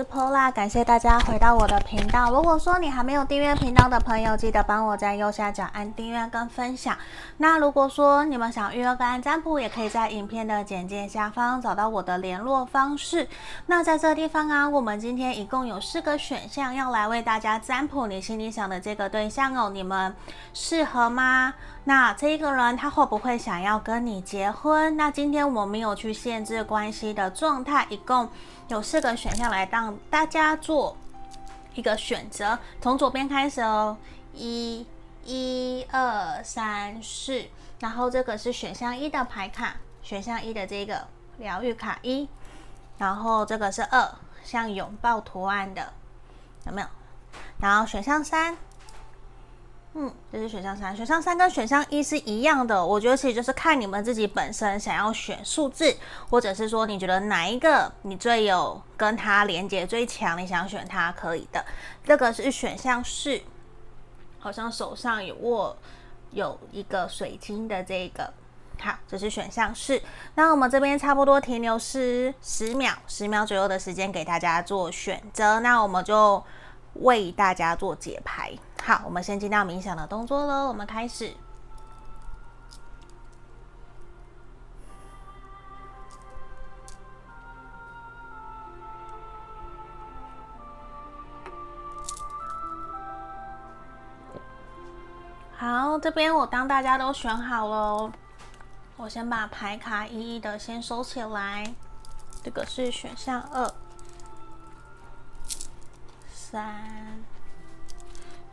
[0.00, 2.30] 是 Pola，感谢大家回到我的频道。
[2.30, 6.96] 如果说你还没有订阅频道的朋友，记得帮我在右下角按订阅跟分享。
[7.36, 13.28] 那如果说你们想预约个案占卜，也可以在影片的简介下方找到我的联络方式。
[13.66, 20.16] 那在这地方啊，我们今天一共有四个选项要来为大家占卜，你心里想的这个对象哦，你们
[20.54, 21.52] 适合吗？
[21.84, 24.96] 那这一个人他会不会想要跟你结婚？
[24.96, 28.28] 那今天我没有去限制关系的状态，一共。
[28.68, 30.96] 有四个选项来让大家做
[31.74, 33.96] 一个选择，从左边开始哦，
[34.32, 34.86] 一、
[35.24, 37.46] 一、二、三、四，
[37.80, 42.28] 然后这个是选项一的牌卡，选项一的这个疗愈卡一，
[42.98, 44.08] 然后这个是二，
[44.44, 45.92] 像拥抱图案的，
[46.66, 46.86] 有没有？
[47.58, 48.56] 然后选项三。
[49.94, 52.86] 嗯，这是选项三，选项三跟选项一是一样的。
[52.86, 55.96] 我觉得其实就是看你们自己本身想要选数字，
[56.28, 61.64] 或者是说你觉得哪一个你最有跟它连接最强，你想选它可以的。
[62.04, 63.40] 这个是选项四，
[64.38, 65.76] 好像手上有握
[66.30, 68.32] 有一个水晶的这个。
[68.80, 70.00] 好，这是选项四。
[70.36, 75.58] 那我们这边差不多停留十十秒，十秒左右的时间给大家做选择。
[75.58, 76.40] 那我们就。
[76.94, 78.52] 为大家做解牌，
[78.82, 80.66] 好，我们先进到冥想的动作喽。
[80.66, 81.36] 我们开始。
[95.56, 98.10] 好，这边我当大家都选好了，
[98.96, 101.74] 我先把牌卡一一的先收起来。
[102.42, 103.72] 这个是选项二。
[106.32, 107.22] 三、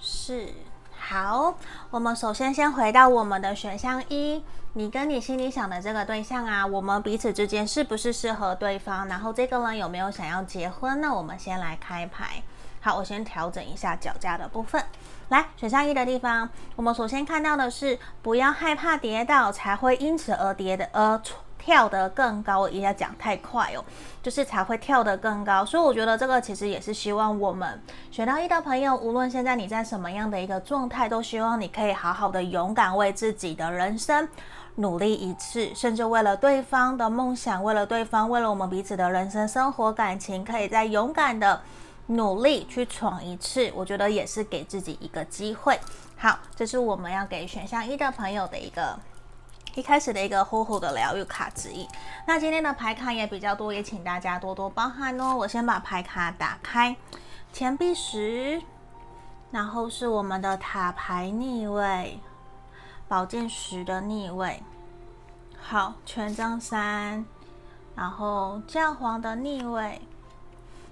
[0.09, 0.53] 是，
[0.97, 1.53] 好，
[1.89, 4.41] 我们首先先回到我们的选项一，
[4.71, 9.09] 你跟你心里想的这个对象啊，我们彼此之间是不是适合对方？
[9.09, 11.01] 然后这个人有没有想要结婚？
[11.01, 12.41] 那我们先来开牌。
[12.79, 14.81] 好，我先调整一下脚架的部分。
[15.27, 21.17] 来，选项一的地方，我们首先看到的是不要害怕跌倒，才会因此而跌的，而
[21.57, 23.83] 跳得更高，我一下讲太快哦，
[24.23, 34.27] 就是才会跳得更高，所以我觉得这个其实也是希望我们选到一的朋友，无论现在你在什么样的一个状态，都希望你可以好好的勇敢为自己的人生
[34.75, 41.61] 努力一次，甚至为了对方的梦想，为了对方，为了我们彼此的人生、生活、感情，可以再勇敢的
[42.07, 45.79] 努力去闯一次，我觉得也是给自己一个机会。
[46.15, 48.97] 好，这是我们要给选项一的朋友的一个。
[49.77, 51.87] 一开始的一个呼呼的疗愈卡指引，
[52.25, 55.35] 那今天的牌卡也比较多，也请大家多多包涵哦。
[55.35, 56.97] 我先把牌卡打开，
[57.53, 58.59] 钱币十，
[59.51, 62.19] 然后是我们的塔牌逆位，
[63.07, 64.63] 宝剑十的逆位，
[65.59, 67.23] 好，权杖三，
[67.93, 70.01] 然后教皇的逆位，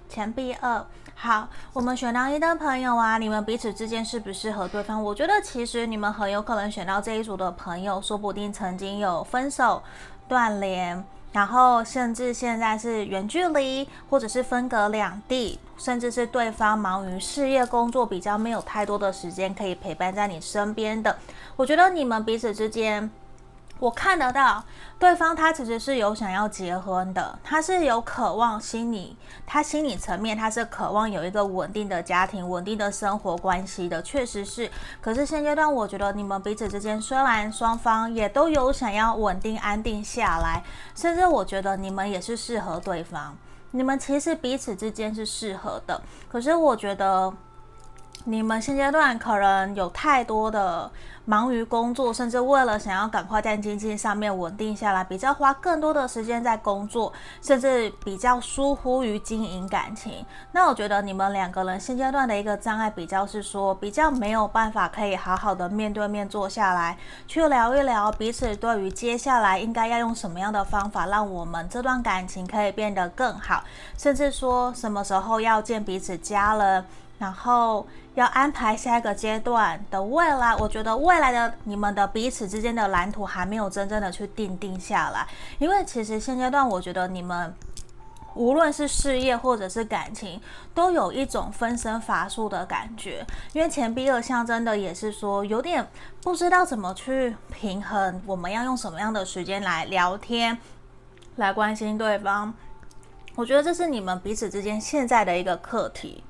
[0.08, 0.84] 钱币二。
[1.14, 5.02] 好，我们选到一的朋友啊，你们彼此之间适不适合对方？
[5.02, 9.82] 我觉得其实你们很有可能选到这一组的朋友，说不定曾经有分手、
[10.28, 11.02] 断联，
[11.32, 21.16] 然后甚至现在是远距离，或者是分隔两地，甚至是对方忙于事业工作，比较没有太多的时间可以陪伴在你身边的。
[21.56, 23.10] 我觉得你们彼此之间。
[23.78, 24.64] 我看得到
[24.98, 34.70] 对方，他其实是有想要结婚的，他是有渴望心理，他心理层面他是渴望有一个稳定的家庭、稳定的生活关系的，确实是。
[35.00, 40.64] 可是现阶段，我觉得你们彼此之间虽然双方也都有想要稳定安定下来，
[40.94, 43.36] 甚至我觉得你们也是适合对方，
[43.72, 46.00] 你们其实彼此之间是适合的。
[46.30, 47.34] 可是我觉得。
[48.28, 50.90] 你们现阶段可能有太多的
[51.26, 60.26] 忙于工作，甚至为了想要赶快在经济上面稳定下来，比较花更多的时间在工作，甚至比较疏忽于经营感情。
[60.50, 66.98] 那我觉得你们两个人现阶段的一个障碍，比较是说比较没有办法可以好好的面对面坐下来，
[67.28, 73.62] 去聊一聊彼此对于接下来应该要用什么样的方法，让我们这段感情可以变得更好，
[73.96, 76.84] 甚至说什么时候要见彼此家人。
[77.18, 85.26] 然后要安排下一个阶段的未来，我觉得未来的你们的彼此之间的蓝图还没有真正的去定定下来，
[85.58, 87.54] 因为其实现阶段我觉得你们
[88.34, 90.40] 无论是事业或者是感情，
[90.74, 93.22] 都有一种分身乏术的感觉，
[93.52, 95.86] 因为钱币二象征的也是说有点
[96.22, 100.56] 不知道怎么去平衡，我们要用什么样的时间来聊天，
[101.36, 102.54] 来关心对方，
[103.34, 106.24] 我觉得这是你们彼此之间现在的一个课题。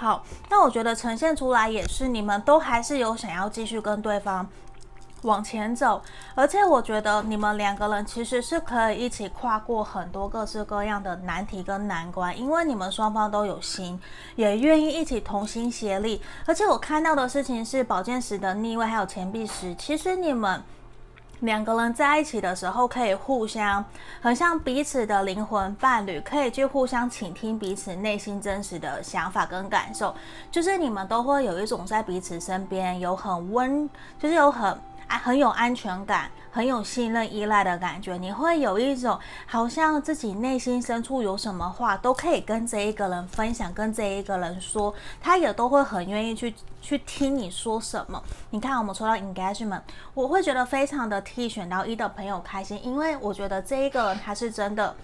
[0.00, 4.48] 好，那我觉得呈现出来也是你们都还是有想要继续跟对方
[5.24, 6.00] 往前走，
[6.34, 14.00] 而且我觉得你们两个人其实是可以一起跨过很多各式各样的难题跟难关，因为你们双方都有心，
[14.36, 16.22] 也愿意一起同心协力。
[16.46, 20.62] 而且我看到的事情是宝剑十的逆位，还有钱币十，其实你们
[21.40, 23.84] 两个人在一起的时候，可以互相
[24.20, 30.14] 很像彼此的灵魂伴侣，可以去互相倾听彼此内心真实的想法跟感受，
[30.50, 33.88] 就是你们都会有一种在彼此身边有很温，
[34.18, 34.78] 就是有很。
[35.18, 38.16] 很有安全感，很有信任、依赖的感觉。
[38.16, 48.22] 你会有一种好像自己内心深处有什么话都可以跟这一个人分享，跟这一个人说，他也都会很愿意去去听你说什么。
[48.50, 49.82] 你看，我们说到 engagement，
[50.14, 54.94] 我会觉得非常的替选到一的朋友开心，因为我觉得这一个人他是真的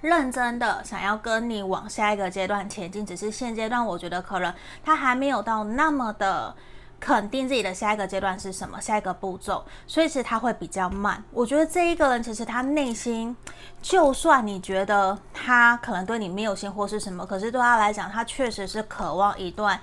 [0.00, 4.52] 认真的想要跟你往下一个阶段前进，只是现阶段我觉得可能
[4.84, 6.54] 他还没有到那么的。
[7.04, 11.20] 肯定自己的下一个阶段是什么，下一个步骤，所以其实他会比较慢。
[11.32, 13.36] 我觉得这一个人其实他内心，
[13.82, 19.80] 就算你觉得他可能对你没有心或是什么，可是对他来讲，他确实是渴望一段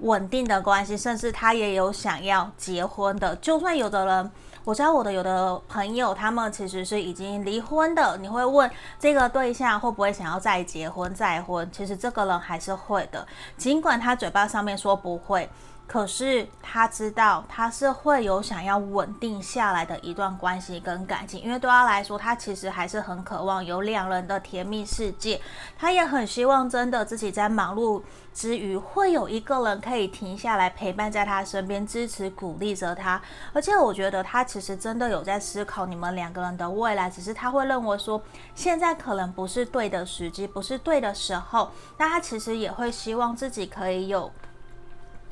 [0.00, 3.34] 稳定的关系，甚至他也有想要结婚的。
[3.36, 4.30] 就算有的人，
[4.64, 8.70] 我知道我的有的朋友，他们其实是已经离婚的，你会问
[9.00, 11.66] 这个对象会不会想要再结婚再婚？
[11.72, 13.26] 其实这个人还是会的，
[13.56, 15.48] 尽管他嘴巴上面说不会。
[15.92, 25.38] 可是他知道他是会有想要稳定下来的一段关系跟感情，因为对他来说，他其实还是很渴望有两人的甜蜜世界。
[25.78, 28.02] 他也很希望真的自己在忙碌
[28.32, 33.20] 之余，会有一个人可以停下来陪伴在他身边，支持鼓励着他。
[33.52, 38.18] 而且我觉得他其实真的有在思考你们两个人的未来，只是他会认为说
[38.54, 41.70] 现在可能不是对的时机，不是对的时候。
[41.98, 44.32] 那他其实也会希望自己可以有。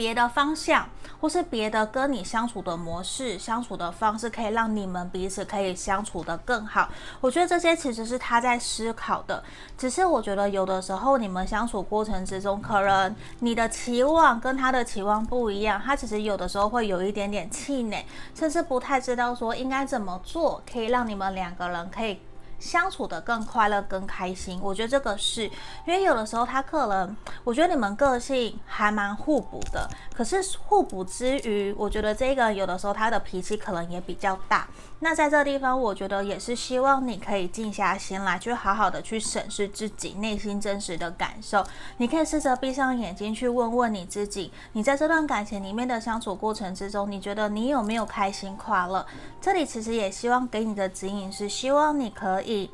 [0.01, 0.89] 别的方向，
[1.21, 6.89] 或是别的跟你相处的模式、相处的方式，可以让你们彼此可以相处得更好。
[7.21, 9.45] 我觉得这些其实是他在思考的。
[9.77, 18.03] 只是我觉得有的时候你们相处过程之中，可能你的期望跟他的期望不一样，他其实有的时候会有一点点气馁，
[18.35, 22.19] 甚至不太知道说应该怎么做，可以让你们两个人可以。
[22.61, 25.53] 相处得更快乐、更开心，我觉得这个是因
[25.87, 29.89] 为有的时候他可能，我觉得你们个性还蛮互补的。
[30.15, 34.69] 可是互补之余，我觉得这个有的时候他的脾气可能也比较大。
[35.03, 41.65] 那在这个地方，我觉得也是希望你可以静下心来，去好好的去审视自己内心真实的感受。
[41.97, 49.07] 你可以试着闭上眼睛去问问你自己，你在这段感情里面的相处过程之中，你觉得你有没有开心快乐？
[49.41, 52.50] 这里其实也希望给你的指引是，希望你可以。
[52.51, 52.71] 以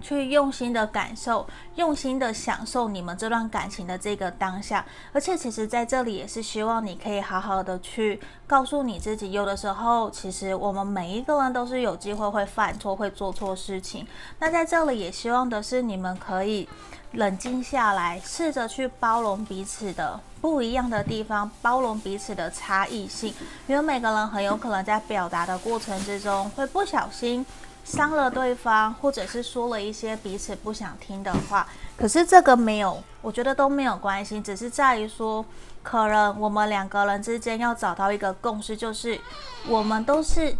[0.00, 14.06] 去用心的感受，用心的享受你们这段感情的这个当下，而且其实在这里也是希望你可以好好的去告诉你自己，有的时候其实我们每一个人都是有机会会犯错、会做错事情。
[14.38, 16.68] 那在这里也希望的是你们可以
[17.12, 23.34] 冷静下来，试着去包容彼此的不一样的地方，包容彼此的差异性，
[23.66, 27.44] 因为每个人很有可能在表达的过程之中会不小心。
[27.86, 31.64] 伤了对方，或者是说了一些彼此不想听的话，
[31.96, 35.44] 可是这个没有，我觉得都没有关系，只是在于说，
[35.84, 39.18] 可能我们两个人之间要找到一个共识，就是
[39.68, 40.52] 我们都是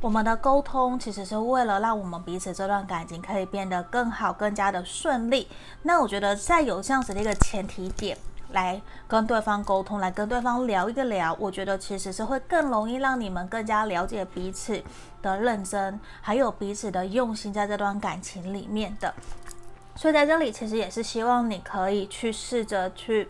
[0.00, 5.46] 我们的沟通，其实是为了让我们彼此这段感情可以变得更好，更加的顺利。
[5.82, 8.18] 那我觉得在有这样子的一个前提点。
[8.50, 8.78] 来
[9.08, 14.82] 跟对方沟通，来跟对方聊一个聊，我觉得其实是会更容易让你们更加了解彼此
[15.22, 19.14] 的认真，还有彼此的用心在这段感情里面的。
[19.94, 23.28] 所以在这里，其实也是希望你可以去试着去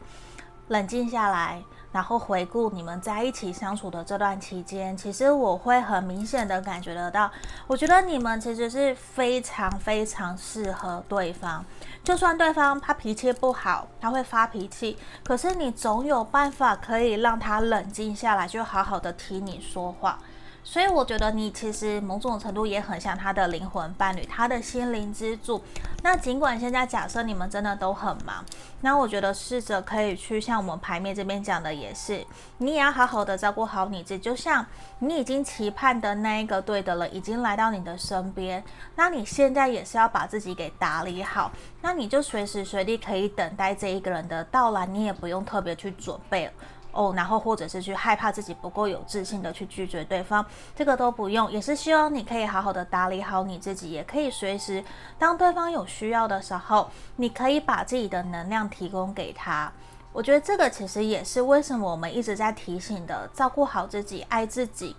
[0.69, 1.63] 冷静下来。
[1.93, 7.31] 然后回顾你们在一起相处的这段期间，其实我会很明显的感觉得到，
[7.67, 11.63] 我觉得你们其实是非常非常适合对方。
[12.03, 20.19] 就算对方他脾气不好，他会发脾气，可是你总有办法可以让他冷静下来，就好好的听你说话。
[20.64, 25.62] 所以我觉得你其实某种程度也很像他的灵魂伴侣，他的心灵支柱。
[26.04, 28.45] 那尽管现在假设你们真的都很忙，
[28.81, 32.25] 那我觉得试着可以去像我们牌面这边讲的也是，
[32.59, 34.23] 你也要好好的照顾好你自己。
[34.23, 34.64] 就像
[35.00, 38.62] 你已经期盼的那一个对的人已经来到你的身边，
[38.95, 41.50] 那你现在也是要把自己给打理好。
[41.83, 46.50] 那你就随时随地可以等待这一个人的到来，你也不用特别去准备。
[46.93, 50.45] 哦，然后或者是去害怕自己不够有自信的去拒绝对方，
[50.77, 54.85] 这个都不用，也是希望你可以好好的打理好你自己，也可以随时
[55.19, 59.73] 当对方有需要的时候，你可以把自己的能量提供给他。
[60.13, 64.95] 我觉得这个其实也是为什么我们一直在提醒的，照顾好自己，爱自己。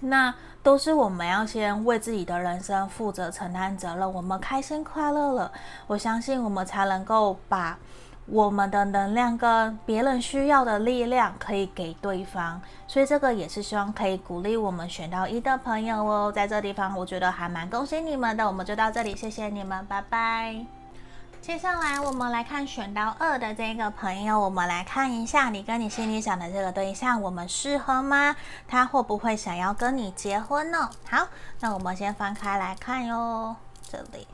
[0.00, 4.12] 那都是我们要先为自己的人生负责、承担责任。
[4.12, 5.50] 我们开心快乐了，
[5.86, 7.76] 我相信我们才能够把
[8.30, 12.60] 我们的能量跟别人需要的力量可以给对方。
[12.86, 16.32] 所以这个也是希望可以鼓励我们选到一的朋友哦。
[16.32, 18.46] 在这地方，我觉得还蛮恭喜你们的。
[18.46, 20.64] 我们就到这里，谢谢你们，拜拜。
[21.40, 28.34] 接下来我们来看选到二的这个朋友，我们来看一下你跟你心里想的这个对象，我们适合吗？
[28.66, 30.90] 他会不会想要跟你结婚呢？
[31.08, 31.28] 好，
[31.60, 33.54] 那我们先翻开来看哟，
[33.88, 34.26] 这里。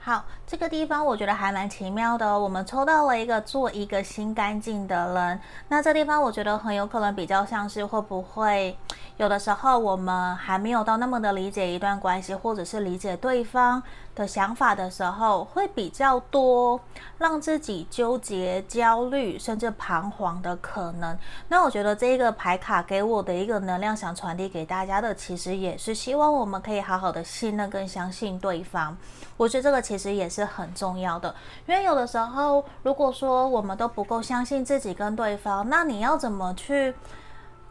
[0.00, 2.40] 好，这个地方我觉得还蛮奇妙的。
[2.40, 5.38] 我们抽到了一个做一个心干净的人，
[5.68, 8.74] 那这地方我觉得很有可能比较像是会不会
[9.18, 13.82] 有的时候我们还没有到那么的理解一段关系，或者是理解对方
[14.14, 16.80] 的想法的时候，会比较多
[17.18, 21.18] 让自己纠结、焦虑甚至彷徨的可能。
[21.48, 28.96] 那我觉得这个牌卡给我的一个能量，想传递给大家的，其实也是希望我们可以好好的信任跟相信对方。
[29.36, 31.34] 我觉得这个其实也是是很重要的，
[31.66, 36.94] 因为有的时候，如果说我们都不够相信自己跟对方，那你要怎么去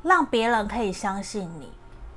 [0.04, 1.72] 让别人可以相信你？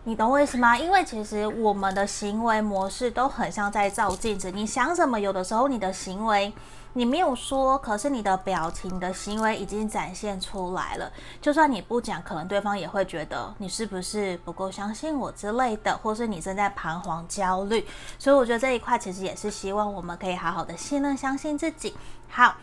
[0.04, 0.76] 你懂我意思吗？
[0.76, 6.52] 因为其实我们的行为模式都很像在照镜子，你想什么，有的时候你的行为。
[6.92, 11.10] 你没有说，可是你的表情、的行为已经展现出来了。
[11.40, 17.86] 就算你不讲，可能对方也会觉得你是不是不够相信我之类的，或是你正在彷徨、焦虑。
[18.18, 21.96] 所以我觉得这一块其实也是希望我们可以好好的信任、相信自己。
[22.28, 22.56] 好，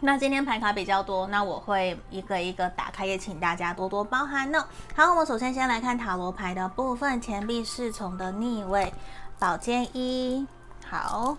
[0.00, 4.66] 那今天牌卡比较多，那我会一个一个打开，也请大家多多包涵呢。
[4.96, 8.92] 好，我们首先先来看塔罗牌的部分，钱币侍从的逆位，
[9.38, 10.44] 宝剑一。
[10.84, 11.36] 好，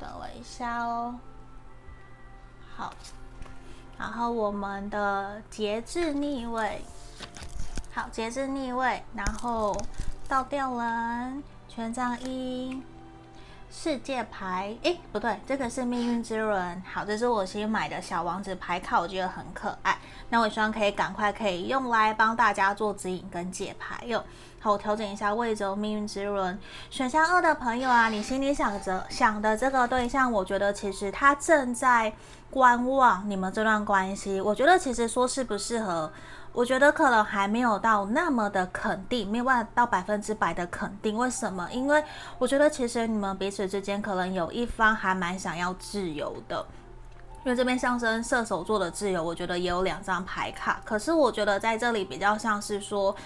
[0.00, 1.14] 等我一下哦。
[2.76, 2.92] 好，
[3.96, 6.82] 然后我们的节制逆位，
[7.92, 9.76] 好，节制逆位，然后
[10.26, 12.82] 倒吊人，权杖一，
[13.70, 16.82] 世界牌，诶，不对，这个是命运之轮。
[16.82, 19.96] 好，这是我新买的小王子牌卡，我觉得很可爱。
[20.28, 24.24] 那我希望可以赶快可以用来帮大家做指引跟解牌哟。
[24.64, 32.14] 好，调整一下位置，命运之轮，选项二的朋友啊，你心里想着想的这个对象，我觉得其实他正在。
[32.50, 36.08] 观望你们这段关系，我觉得其实说适不适合，
[36.52, 41.16] 我觉得可能还没有到那么的肯定，没有办法到百分之百的肯定。
[41.16, 41.68] 为什么？
[41.72, 42.04] 因为
[42.38, 46.64] 我觉得其实你们彼此之间可能有一方还蛮想要自由的，
[47.44, 50.80] 因为这边上升射手座的自由，我觉得也有两张牌卡。
[50.84, 53.16] 可是我觉得在这里比较像是说。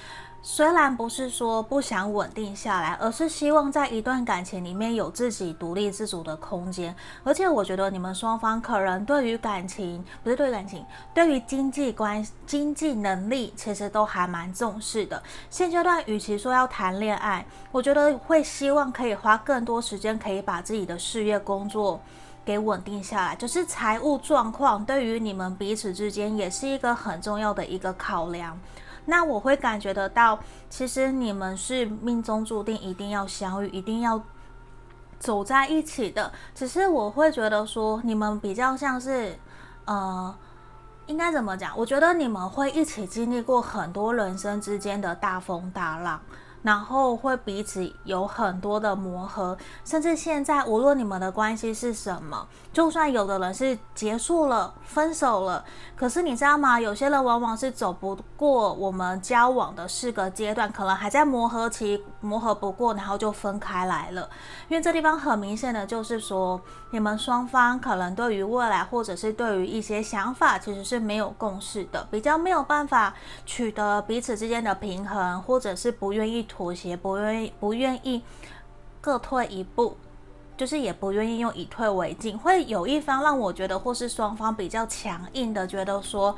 [0.40, 6.94] 虽然不是说不想稳定下来，而是希望在一段感情里面有自己独立自主的空间。
[7.24, 15.20] 而且我觉得你们双方可能对于感情，不是对感情，对于经济关、经济能力，其实都还蛮重视的。
[15.50, 22.00] 现阶段，与其说要谈恋爱，我觉得会希望可以花更多时间，可以把自己的事业工作
[22.44, 23.36] 给稳定下来。
[23.36, 28.58] 就是财务状况，对于你们彼此之间也是一个很重要的一个考量。
[29.10, 30.38] 那我会感觉得到，
[30.68, 34.22] 其实你们是命中注定一定要相遇，一定要
[35.18, 36.30] 走在一起的。
[36.54, 39.34] 只是我会觉得说，你们比较像是，
[39.86, 40.34] 呃，
[41.06, 41.72] 应该怎么讲？
[41.78, 46.20] 我觉得你们会一起经历过很多人生之间的大风大浪。
[46.62, 56.80] 然后会彼此有很多的磨合，甚至现在无论你们的关系是什么，就算有的人是结束了、分手了，可是你知道吗？
[56.80, 64.28] 有些人往往是走不过我们交往的四个阶段，可能还在磨合期，磨合不过，然后就分开来了。
[64.68, 66.60] 因为这地方很明显的就是说，
[66.90, 73.14] 你们双方可能对于未来或者是对于一些想法，其实是没有共识的，比较没有办法
[73.46, 76.47] 取得彼此之间的平衡，或者是不愿意。
[76.48, 78.22] 妥协，不愿意，不愿意
[79.00, 79.96] 各退一步，
[80.56, 86.34] 就是也不愿意用以退为进，会有一方让我觉得，或是双方比较强硬的，觉得说。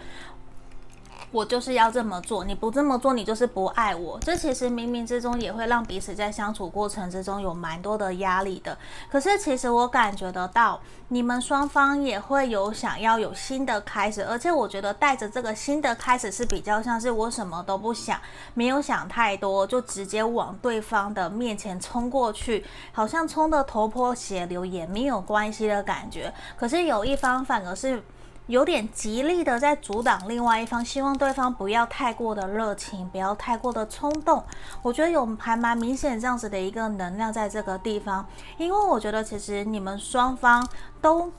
[1.33, 4.19] 我就是要这么做，你不这么做，你就是不爱我。
[4.21, 8.77] 这其实冥冥之中也会让彼此在相处过程之中有蛮多的压力的。
[9.09, 18.21] 可是其实我感觉得到，你们双方也会有想要有新的开始，而且我觉得带着这个新的开始是比较像是我什么都不想，
[18.55, 26.35] 没有想太多，就直接往对方的面前冲过去，好像冲得头破血流也没有关系的感觉。
[26.57, 28.03] 可是有一方反而是。
[28.51, 34.43] 有点极力的在阻挡另外一方，希望对方不要太过的热情，不要太过的冲动。
[34.83, 38.27] 我觉得有还蛮明显这样子的一个能量在这个地方，
[38.59, 40.67] 因为我觉得其实你们双方
[41.01, 41.31] 都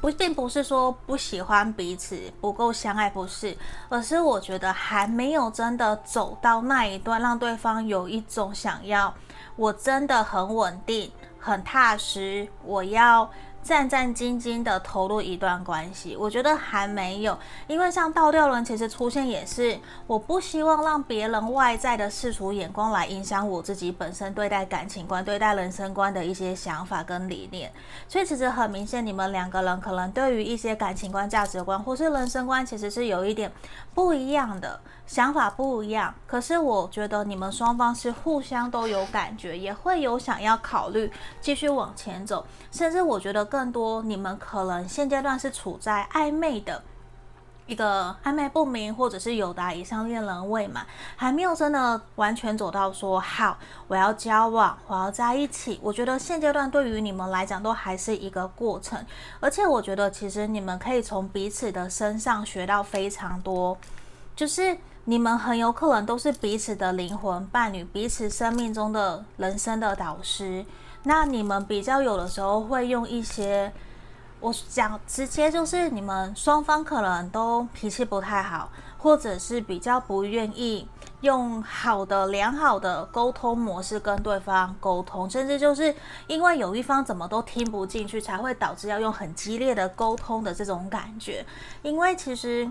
[0.00, 3.56] 不，并不是说不喜欢彼此，不够相爱，不是，
[3.88, 9.14] 而是我觉得还没有真的走到那一段，让对方有一种想要，
[9.54, 13.30] 我真的很稳定，很踏实，我要。
[13.62, 27.70] 战战兢兢的投入一段关系，我觉得还没有，因为像倒吊人其实出现也是，我不希望让别人外在的世俗眼光来影响我自己本身对待感情观、对待人生观的一些想法跟理念。
[28.08, 33.52] 所以其实很明显，你们两个人可能对于一些感情观、价值观或是人生观，其实是有一点
[33.92, 34.80] 不一样的。
[35.08, 41.10] 想法不一样，可是我觉得你们双方是互相都有感觉，也会有想要考虑
[41.40, 46.82] 继续往前走，甚至我觉得更多你们可能现阶段是处在暧昧的
[47.66, 50.86] 一个暧昧不明，或者是有达以上恋人未满，
[51.16, 55.80] 还没有真的完全走到说好我要交往，我要在一起。
[55.82, 59.02] 我觉得现阶段对于你们来讲都还是一个过程，
[59.40, 63.78] 而且我觉得其实你们可以从彼此的身上学到非常多，
[64.36, 64.76] 就是。
[65.08, 70.66] 你们很有可能都是彼此的灵魂伴侣，彼此生命中的人生的导师。
[71.04, 73.72] 那你们比较有的时候会用一些，
[74.38, 80.86] 我讲直接就是你们双方可能都脾气不太好，或者是比较不愿意
[81.22, 85.94] 用好的良好的沟通模式跟对方沟通，甚至就是
[86.26, 91.46] 因为有一方怎么都听不进去，才会导致要用很激烈的沟通的这种感觉。
[91.80, 92.70] 因为其实。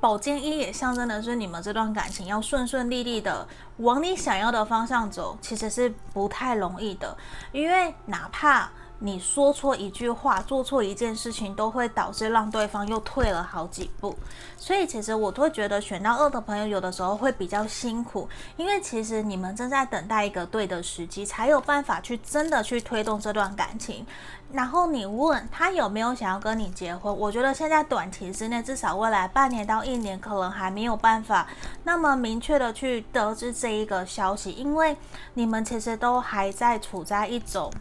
[0.00, 7.16] 宝剑一也象征的是你们这段感情要顺顺利利的往你想要的方向走，其实是不太容易的，
[7.52, 8.70] 因为哪怕。
[9.02, 14.14] 你说错一句话，做错一件事情，都会导致让对方又退了好几步。
[14.58, 18.28] 所以，其实我会觉得选到二的朋友，有的时候会比较辛苦，
[18.58, 24.06] 因为其实你们正在等待一个对的时机，才有办法去真的去推动这段感情。
[24.52, 31.46] 然后你问他有没有想要跟你结婚，我觉得现在短期之内，至少未来半年到一年，可能还没有办法
[31.84, 34.94] 那么明确的去得知这一个消息，因为
[35.34, 37.72] 你们其实都还在处在一种。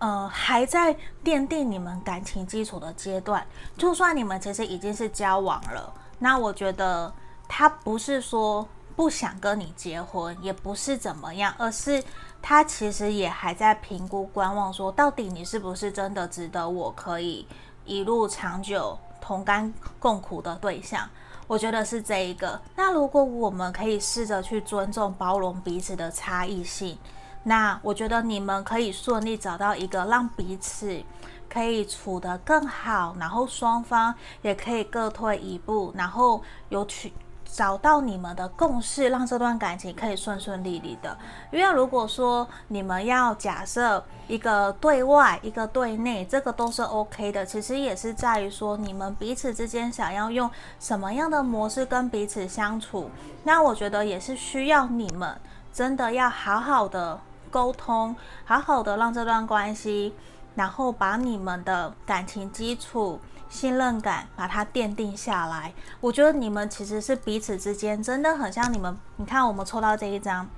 [0.00, 3.46] 呃，还在奠定你们感情基础的阶段。
[3.76, 7.12] 就算你们其实已经是交往了，那我觉得
[7.46, 12.02] 他不是说不想跟你结婚，也不是怎么样，而是
[12.40, 17.46] 他其实也还在评估观望，说到底你是不是真的值得我可以
[17.84, 21.06] 一路长久同甘共苦的对象。
[21.46, 22.58] 我觉得是这一个。
[22.74, 26.96] 那如果我们可以试着去尊重、包容彼此的差异性。
[27.44, 31.02] 那我觉得你们可以顺利找到一个让彼此
[31.48, 37.12] 可以处得更好，然后双方也可以各退一步，然后有去
[37.44, 41.16] 找到你们的共识，让这段感情可以顺顺利利的。
[41.50, 47.44] 因为如果说你们要假设一个对外，一个对内，这个都是 OK 的。
[47.44, 50.48] 其实也是在于说你们彼此之间想要用
[50.78, 53.10] 什么样的模式跟彼此相处。
[53.42, 55.36] 那我觉得也是需要你们
[55.72, 57.18] 真的要好好的。
[57.50, 60.14] 沟通，好好的让这段关系，
[60.54, 65.72] 然后把你们的感情基础、信任感把它奠定下来。
[66.00, 68.96] 我觉得你们其实是彼此之间真的很像你们。
[69.16, 70.48] 你看，我们抽到这一张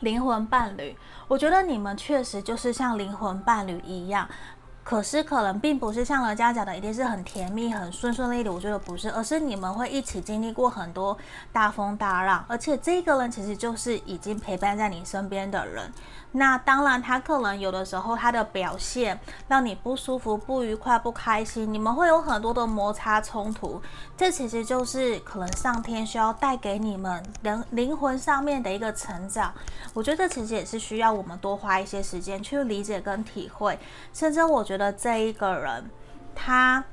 [0.00, 4.28] 灵魂伴侣，我觉得你们确实就是像灵魂伴侣一样。
[4.88, 11.14] 可是可能并不是像人家讲的一定是很甜蜜、很顺顺利利，我觉得不是，而是你们会一起经历过很多
[11.52, 15.92] 大风大浪，而且这个人其实就是已经陪伴在你身边的人。
[16.32, 23.80] 那当然，他可能有的时候他的表现让你不舒服、不愉快、不开心，你们会有很多的摩擦冲突。
[24.14, 29.52] 这其实就是可能上天需要带给你们人灵魂上面的一个成长。
[29.94, 33.78] 我觉得这其实也是需要我们多花一些时间去理解跟体会。
[34.12, 35.90] 甚至我觉得这一个人，
[36.34, 36.84] 他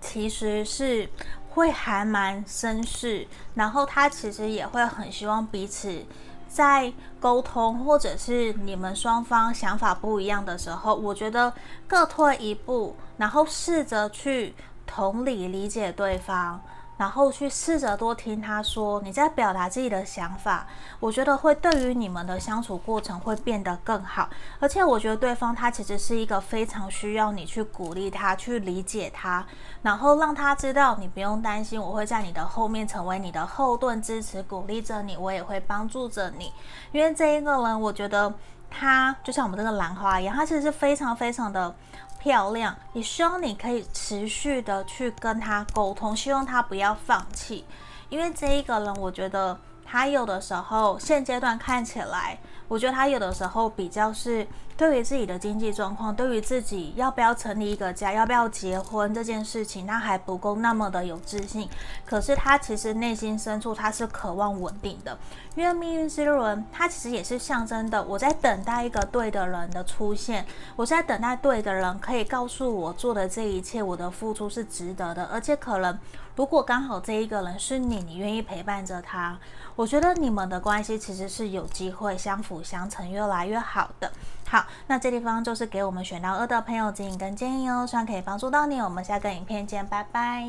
[0.00, 1.08] 其实是
[1.50, 6.04] 会还蛮绅士，然后他其实也会很希望彼此。
[6.52, 11.52] 在沟通，或者是你们双方想法不一样的时候，我觉得
[11.86, 14.52] 各退一步，然后试着去
[14.84, 16.60] 同理理解对方。
[17.00, 20.66] 然后去试着多听他说，你在表达自己的想法，
[20.98, 24.28] 我觉得会对于你们的相处过程会变得更好。
[24.58, 29.46] 而且我觉得对方他其实是一个非常需要你去鼓励他，去理解他，
[29.80, 36.52] 然后让他知道你不用担心，我会在你的后面成为你的后盾，支持鼓励着你，我也会帮助着你。
[36.92, 38.30] 因为这一个人，我觉得
[38.68, 41.74] 他就像我们这个兰花一样，他其实是非常非常的。
[42.20, 47.64] 漂亮，也希望你可以持续的去跟他沟通，希望他不要放弃，
[48.10, 52.38] 因为这一个人，我觉得他有的时候现阶段看起来，
[52.70, 61.68] 我觉得他有的时候比较是对于自己的经济状况，对于自己要不要成立一个家，要不要结婚这件事情，他还不够那么的有自信。
[62.06, 65.18] 可是他其实内心深处他是渴望稳定的，
[65.56, 75.98] 因为命运之轮，它其实也是象征的，我在等待一个对的人的出现，我在等待对的人可以告诉我做的这一切，我的付出是值得的，而且可能。
[76.40, 79.38] 如果刚好这一个人是你，你愿意陪伴着他，
[79.76, 84.10] 我觉得你们的关系其实是有机会相辅相成，越来越好的。
[84.48, 88.80] 好，那这地方就是给我们选到二的朋友指引跟建议哦，希望可以帮助到你。
[88.80, 90.42] 我们下个影片见，拜拜。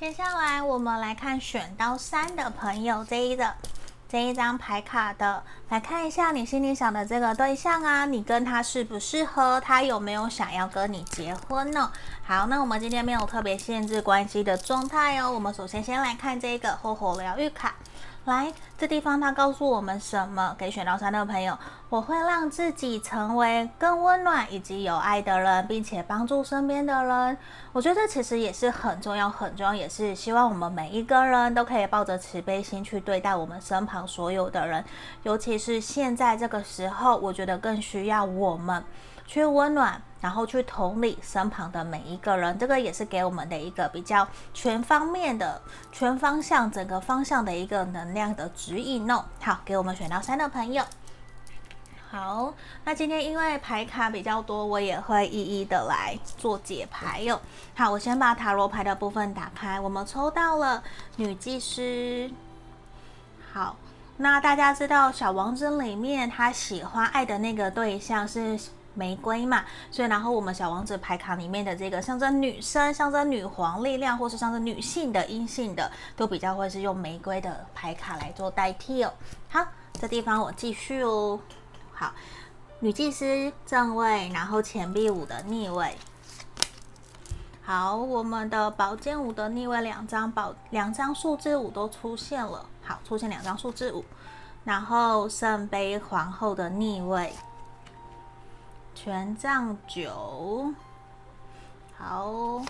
[0.00, 3.52] 接下来我们来看选到三的朋友这一个。
[4.12, 9.58] 这一张牌卡的，来看一下你心里想的这个对象啊，你跟他适不适合？
[9.58, 11.90] 他有没有想要跟你结婚呢？
[12.22, 15.32] 好，那我们今天没有特别限制关系的状态哦。
[15.32, 17.74] 我们首先先来看这个火火疗愈卡。
[18.24, 20.54] 来，这地方它告诉我们什么？
[20.56, 21.58] 给选到三的朋友，
[21.88, 27.36] 我会让自己成为更温暖以及有爱的人，并且帮助身边的人。
[27.72, 34.84] 我觉得这其实也是很重要，很重要，也是希望我们每一个人都可以抱着慈悲心去对待我们身旁所有的人，
[35.24, 38.84] 尤其是现在这个时候，我觉得更需要我们。
[39.26, 49.24] 去温暖，然后去同理身旁的每一个人，这个也是给我们的一个比较全方面的、全方向、整个方向的一个能量的指引哦。
[49.40, 50.84] 好，给我们选到三的朋友。
[52.10, 52.52] 好，
[52.84, 57.40] 那今天因为牌卡比较多，我也会一一的来做解牌哟。
[57.74, 60.82] 好，我先把塔罗牌的部分打开，我们抽到了
[61.16, 62.30] 女祭司。
[63.50, 63.76] 好，
[64.18, 68.60] 那大家知道小王子里面他喜欢爱的那个对象是
[68.94, 79.12] 玫瑰嘛，所以然后我们小王子牌卡里面的这个象征女生、象征女皇力量，或是象征女性的阴性的，都比较会是用玫瑰的牌卡来做代替哦。
[79.48, 79.66] 好，
[80.00, 81.38] 这地方我继续哦。
[81.92, 82.12] 好，
[82.80, 85.96] 女祭司正位，然后钱币五的逆位。
[87.62, 92.66] 好，我们的宝剑五的逆位，两张宝两张数字五都出现了。
[92.82, 94.04] 好，出现两张数字五，
[94.64, 97.32] 然后圣杯皇后的逆位。
[99.04, 100.72] 权杖九，
[101.98, 102.62] 好，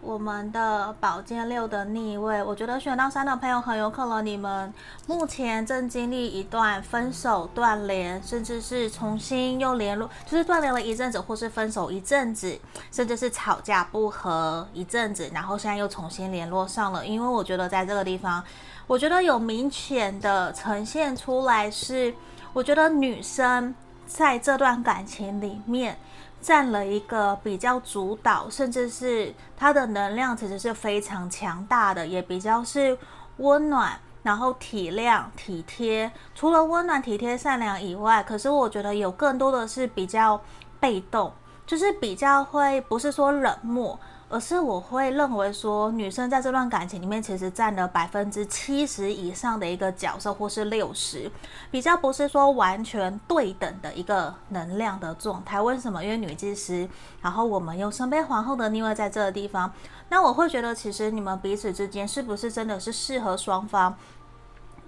[0.00, 4.72] 我们的宝剑六的逆位，我觉得选到三的朋友很有可能你们
[5.06, 12.58] 目前正经历一段分手、断联，甚至是重新又联络，就是断联了一阵子，或是分手一阵子，
[12.90, 17.06] 甚至是吵架不和一阵子，然后现在又重新联络上了。
[17.06, 18.42] 因为我觉得在这个地方，
[18.86, 22.14] 我觉得有明显的呈现出来是，
[22.54, 23.74] 我觉得女生。
[24.08, 25.98] 在这段感情里面，
[26.40, 32.96] 占了一个比较主导，甚至是他的能量其实是非常强大的，也比较是
[33.36, 36.10] 温暖，然后体谅、体贴。
[36.34, 40.40] 除了温暖、体贴、善良以外，可是我觉得有更多的是比较
[40.80, 41.32] 被动，
[41.66, 44.00] 就是比较会不是说冷漠。
[44.30, 51.30] 而是我会认为说，女生在这段感情里面其实占了百分之七十以上的一个角色，或是六十，
[51.70, 55.60] 比较不是说完全对等的一个能量的状态。
[55.60, 56.04] 为什么？
[56.04, 56.86] 因为女祭司，
[57.22, 59.72] 然后我们有圣杯皇后的逆位在这个地方，
[60.10, 63.96] 那我会觉得其实你们彼此之间是不是真的是适合双方？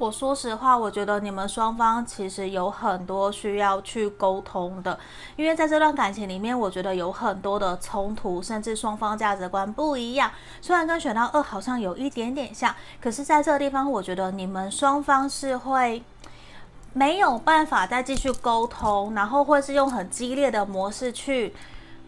[0.01, 4.99] 我说实话，我觉得你们双方其实有很多需要去沟通的，
[5.37, 10.31] 因为在这段感情里面，我觉得有很多的冲突，甚至双方价值观不一样。
[10.63, 16.03] 虽然跟选到二好像有一点点像，可是在这个地方，我觉得你们双方是会
[16.95, 21.55] 没有办法再继续沟通，然后会是用很激烈的模式去。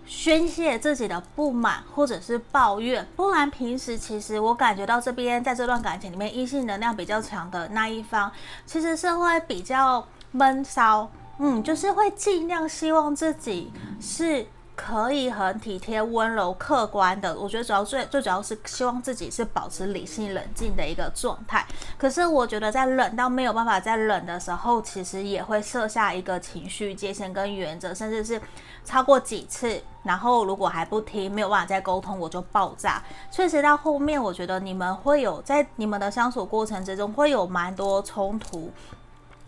[0.06, 8.30] 宣泄自己的不满或者是抱怨，不然平时其实我感觉到这边在这段感情里面，异性能量比较强的那一方，
[8.66, 14.46] 其实是会比较闷骚，嗯，就是会尽量希望自己是。
[14.74, 21.64] 可以很体贴、温柔、客观的，我觉得主要最最主要是希望自己是保持理性、冷静的一个状态。
[21.98, 28.40] 可是我觉得在冷到没有办法再冷的时候，其实也会设下一个情绪界限跟原则，甚至是
[28.84, 33.02] 超过几次，然后如果还不听，没有办法再沟通，我就爆炸。
[33.30, 38.70] 确实到后面，我觉得你们会有在你们的相处过程之中会有蛮多冲突。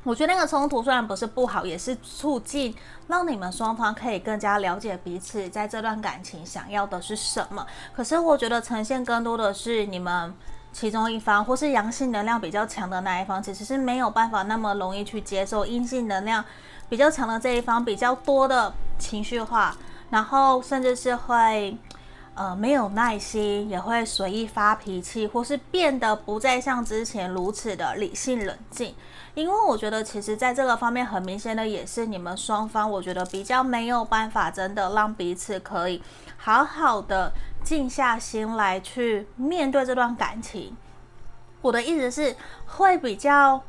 [0.05, 2.75] 我觉得那个冲突虽然不是不好，也是促进
[3.09, 7.67] 让你们双方可以更加了解彼此，在这段感情想要的是什么。
[7.95, 10.33] 可是我觉得呈现更多的是你们
[10.73, 16.45] 其中一方，或是阳性能量比较强的那一方，其实是没有办法那么容易去接受阴性能量
[16.89, 19.75] 比较强的这一方比较多的情绪化，
[20.11, 21.77] 然后甚至是会。
[22.35, 28.95] 呃没有耐心，也会随意发脾气，或是变得不再像之前如此的理性冷静。
[29.35, 36.03] 因为我觉得，其实在这个方面很明显的也是你们双方，我觉得比较没有办法真的让彼此可以
[36.37, 37.33] 好好的
[37.65, 40.77] 静下心来去面对这段感情。
[41.63, 43.63] 我的意思是，会比较。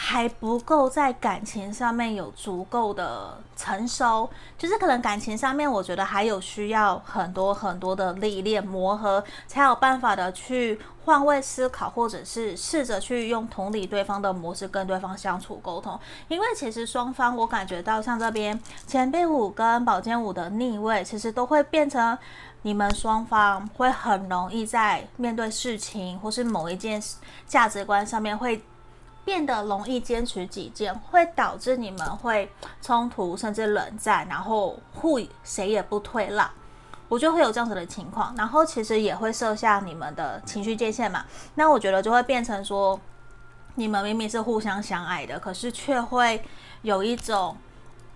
[0.00, 15.98] 还不够在感情上面有足够的成熟，就是可能感情上面，我觉得还有需要很多很多的历练磨合，才有办法的去换位思考，或者是试着去用同理对方的模式跟对方相处沟通。
[16.28, 18.56] 因为其实双方，我感觉到像这边
[18.86, 22.16] 前辈五跟宝剑五的逆位，其实都会变成
[22.62, 27.02] 你们双方会很容易在面对事情或是某一件
[27.48, 28.62] 价值观上面会。
[29.28, 36.50] 变得容易坚持己见，会导致你们会冲突，甚至冷战，然后互谁也不退让，
[37.10, 38.34] 我就会有这样子的情况。
[38.38, 41.26] 然后其实也会设下你们的情绪界限嘛。
[41.56, 42.98] 那我觉得就会变成说，
[43.74, 46.42] 你们明明是互相相爱的，可是却会
[46.80, 47.54] 有一种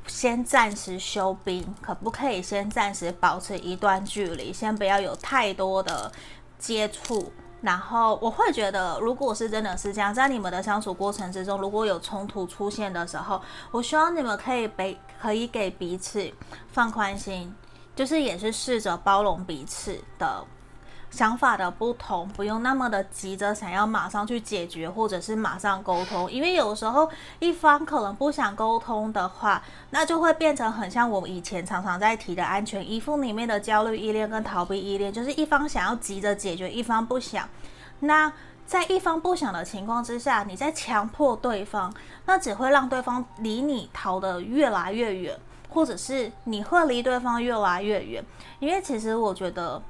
[0.06, 6.10] 先暂时休兵，可不可以先暂时保持一段距离，先不要有太多的
[6.58, 7.30] 接触。
[7.62, 16.28] 然后我会觉得，如果是真的是这样，在你们的相处过程之中，如果有冲突出现的时候，我希望你们可以被可以给彼此
[16.72, 17.54] 放宽心，
[17.94, 20.44] 就是也是试着包容彼此的
[21.12, 27.06] 想法的不同，不用那么的急着想要马上去解决，或者是马上沟通，因为有时候
[27.38, 37.46] 一方可能不想沟通的话，那就会变成很像我以前常常在提的安全依附里面的焦虑依恋跟逃避依恋，就是一方想要急着解决，一方不想。
[38.00, 38.32] 那
[38.64, 41.92] 在一方不想的情况之下，你在强迫对方，
[42.24, 48.24] 那只会让对方离你逃得越来越远，或者是你会离对方越来越远，
[48.60, 49.82] 因为其实我觉得。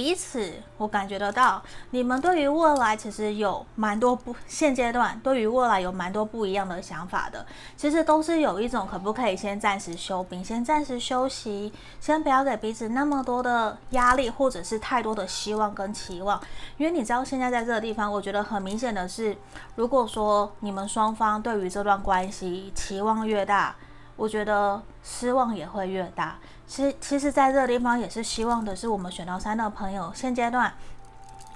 [0.00, 7.44] 彼此，我感觉得到，你们对于未来其实有蛮多不，现阶段对于未来有蛮多不一样的想法的。
[7.76, 16.40] 其实都是有一种可不可以先暂时休兵，先暂时休息，先不要给彼此那么多的压力，或者是太多的希望跟期望。
[16.78, 19.36] 因为你知道，现在在这个地方，我觉得很明显的是，
[19.74, 23.76] 如果说你们双方对于这段关系期望越大，
[24.16, 26.38] 我觉得失望也会越大。
[26.70, 30.72] 其实，其实，在这个地方也是希望的是，我们选到三的朋友，现阶段，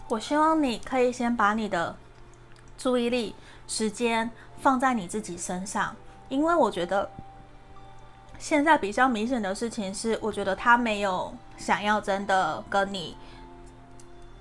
[0.08, 1.94] 我希望你可以先把你的
[2.76, 3.36] 注意力、
[3.68, 4.28] 时间
[4.60, 5.94] 放在你自己身上，
[6.28, 7.08] 因为我觉得
[8.40, 13.16] 现在比较明显的事情是，我觉得他没有想要真的跟你。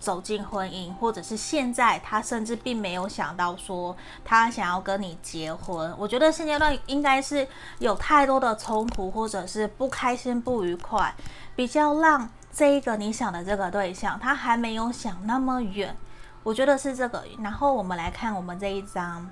[0.04, 5.96] 走进婚姻，或者是现在他甚至并没有想到说他想要跟你结婚。
[5.98, 7.48] 我觉得现阶段应该是
[7.80, 11.16] 有太多的冲突，或者是不开心、不愉快，
[11.56, 15.96] 比较让这一个你想的这个对象他还没有想那么远。
[16.44, 17.24] 我觉得是这个。
[17.42, 19.32] 然后我们来看我们这一张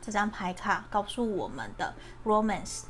[0.00, 2.82] 这张牌卡告诉我们的 Romance。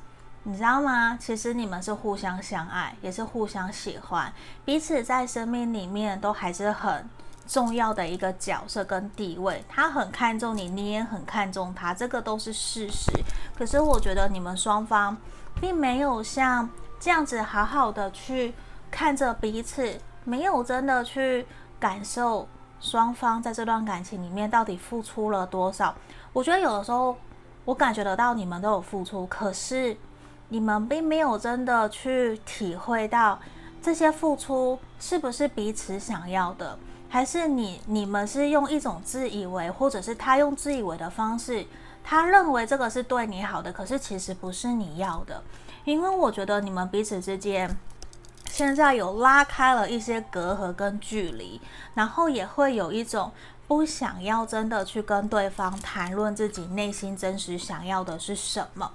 [0.45, 1.17] 你知道吗？
[1.21, 4.33] 其实你们是互相相爱，也是互相喜欢，
[4.65, 7.09] 彼此在生命里面都还是很
[7.47, 9.65] 重要的一个角色跟地位。
[9.69, 13.13] 他很看重你，你也很看重他，这个都是事实。
[13.57, 15.17] 可是我觉得你们双方
[15.61, 18.53] 并没有像这样子好好的去
[18.91, 21.47] 看着彼此，没有真的去
[21.79, 22.49] 感受
[22.81, 25.95] 双方在这段感情里面到底付出了多少。
[26.33, 27.17] 我觉得有的时候
[27.65, 29.97] 我感觉得到你们都有付出，可是。
[30.53, 33.41] 你们并没有真的去体会到
[33.81, 41.67] 这些付出是不是彼此想要的，还是你你们是用一种自以为，或者是他用自以为的方式，
[42.05, 45.43] 他认为这个是对你好的，可是其实不是你要的。
[45.85, 47.75] 因为我觉得你们彼此之间
[48.51, 51.59] 现在有拉开了一些隔阂跟距离，
[51.95, 53.33] 然后也会有一种
[53.67, 58.93] 不想要真的去跟对方谈论自己内心真实想要的是什么。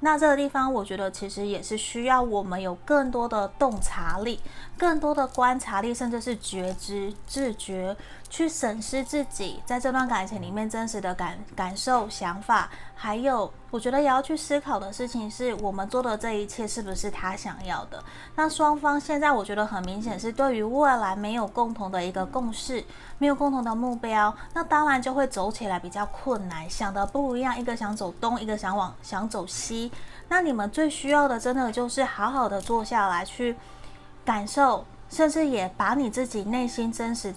[0.00, 4.40] 那这个地方，我觉得其实也是需要我们有更多的洞察力，
[4.76, 7.96] 更多的观察力，甚至是觉知、自觉，
[8.30, 18.02] 去审视自己在这段感情里面真实的感感受、想法，还有我觉得也要去思考的事情是，我们做的这一切是不是他想要的？
[18.34, 22.82] 那双方现在我觉得很明显是对于未来没有共同的一个共识，
[23.18, 29.92] 没有共同的目标，那当然就会走起来比较困难，想的不一样，一个想走东，一个想往想走西。
[30.28, 33.54] 那你们最需要的，真的就是好好的坐下来去
[34.24, 37.34] 感受，甚至也把你自己内心真实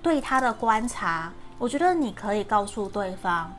[0.00, 3.52] 对他的观察，我觉得你可以告诉对方，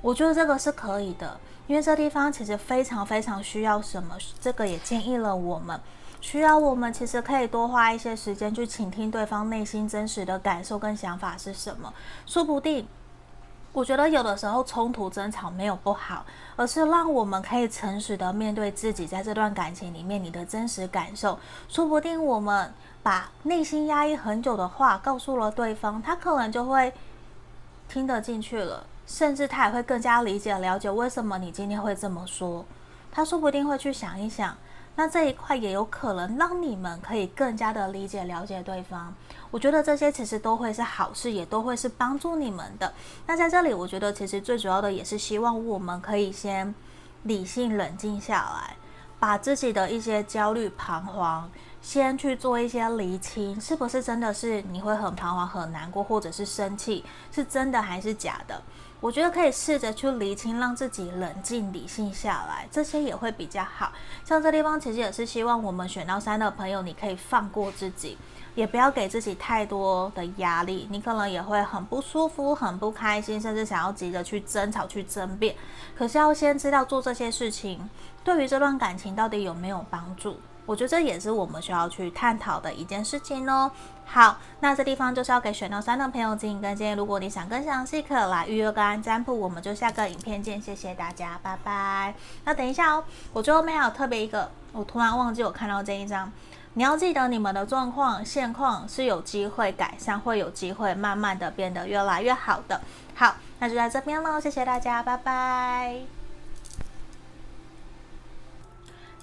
[0.00, 5.78] 我觉得这个是可以的，因为这地方其实非常非常需要什么，这个也建议了我们
[6.20, 11.92] 需要我们其实可以多花一些时间去倾听对方内心真实的感受跟想法是什么。
[12.26, 12.88] 说不定，
[13.72, 16.24] 我觉得有的时候冲突争吵没有不好，
[16.56, 21.38] 而是让我们可以诚实的面对自己在这段感情里面你的真实感受。
[21.68, 26.92] 说不定我们把内心压抑很久的话告诉了对方，他可能就会
[27.88, 32.64] 听得进去了，甚至他也会更加理解了解为什么你今天会这么说。
[33.10, 34.54] 他说不定会去想一想。
[34.94, 39.14] 那这一块也有可能让你们可以更加的理解、了解对方。
[39.48, 42.92] 我觉得这些其实都会是好事，也都会是帮助你们的。
[43.24, 46.74] 那在这里，我觉得其实最主要的也是希望我们可以先
[47.22, 48.76] 理性冷静下来，
[49.20, 51.48] 把自己的一些焦虑、彷徨
[51.80, 58.60] 先去做一些厘清，是不是真的是你会很彷徨、很难过，或者是生气，是真的还是假的？
[59.00, 63.92] 我觉得可以试着去厘清，让自己冷静理性下来，这些也会比较好。
[64.24, 68.18] 像这地方其实也是希望我们选到三的朋友，你可以放过自己，
[68.56, 70.88] 也不要给自己太多的压力。
[70.90, 75.54] 你可能也会很不舒服、很不开心，甚至想要急着去争吵、去争辩。
[75.96, 77.88] 可是要先知道做这些事情，
[78.24, 80.40] 对于这段感情到底有没有帮助？
[80.68, 83.70] 我觉得这也是我们需要去探讨的一件事情哦。
[84.04, 86.94] 好，那这地方就是要给选到三的朋友进行跟建议。
[86.94, 89.32] 如果你想更详细，可来预约个案占卜。
[89.34, 92.14] 我们就下个影片见，谢谢大家，拜拜。
[92.44, 96.30] 那等一下哦，我最后面还有特别一个，我突然忘记我看到这一张。
[96.74, 102.82] 你要记得，你们的状况现况是有机会改善，会有机会慢慢的变得越来越好的。
[103.14, 106.17] 好，那就在这边喽，谢谢大家，拜拜。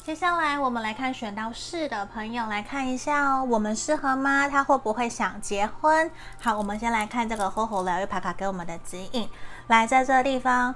[0.06, 4.48] 接下来我们来看选到四的朋友，来看一下哦，我们适合吗？
[4.48, 6.12] 他会不会想结婚？
[6.40, 9.28] 好，我们先来看这个厚厚疗愈牌卡给我们的指引。
[9.66, 10.76] 来，在这个地方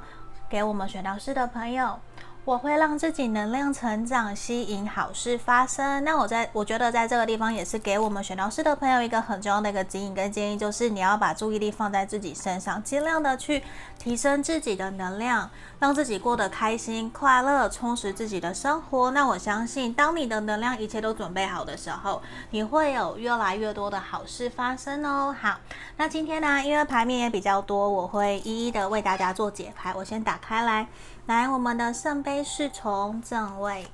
[0.50, 2.00] 给我们选到四的朋友。
[2.46, 6.04] 我会让自己能量成长，吸引好事发生。
[6.04, 13.62] 那我在我觉得在这个地方也是给我们选到四的朋友一个很重要的一个指引跟建议，就是你要把注意力放在自己身上，尽量的去
[14.00, 15.48] 提升自己的能量，
[15.78, 19.12] 让自己过得开心、快乐，充实自己的生活。
[19.12, 25.36] 那我相信，当你的能量一切都准备好的时候，你会有越来越多的好事发生哦。
[25.40, 25.60] 好，
[25.98, 29.94] 那今天呢，因为牌面也比较多，我会一一的为大家做解牌。
[29.96, 30.88] 我先打开来。
[31.30, 33.88] 来，我们的圣杯侍从正位，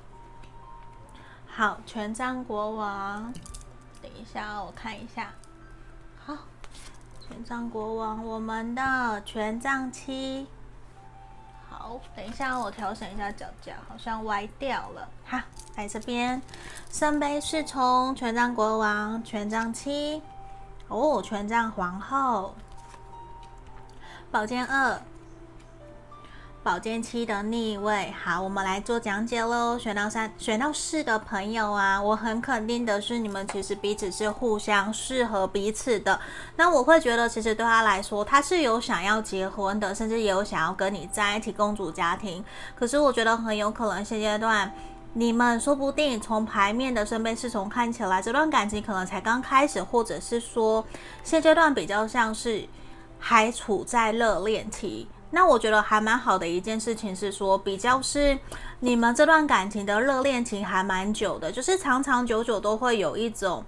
[1.46, 3.34] 好，权杖国王，
[4.02, 5.32] 等一下，我看一下，
[6.26, 6.34] 好，
[7.20, 10.48] 权杖国王，我们的权杖七，
[11.70, 15.44] 好，等一下，我调整一下脚架，好像歪掉了，哈，
[15.76, 16.42] 来这边，
[16.90, 20.22] 圣杯侍从，权杖国王，权杖七，
[20.88, 22.56] 哦，权杖皇后，
[24.32, 25.02] 宝剑二。
[26.66, 29.78] 保健期的逆位，好，我们来做讲解喽。
[29.78, 36.20] 选到三、选到四的朋友啊，我很肯定的是，你们其实彼此是互相适合彼此的。
[36.56, 42.44] 那我会觉得，其实对他来说，他是有想要结婚的，甚至也有想要跟你在一起共组家庭。
[42.76, 44.74] 可是我觉得很有可能现阶段，
[45.14, 50.84] 你们说不定从牌面的圣杯侍从看起来，这段感情可能才刚开始，或者是说
[51.24, 52.68] 现阶段比较像是
[53.20, 55.08] 还处在热恋期。
[55.36, 58.40] 那我觉得还蛮好的一件事情是说，比较是
[58.80, 63.66] 你们这段感情的热恋情还蛮久的，就是长长久久都会有一种，